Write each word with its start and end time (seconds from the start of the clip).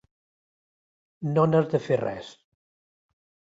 No 1.35 1.45
n'has 1.51 1.71
de 1.75 1.83
fer 1.91 2.01
res! 2.03 2.35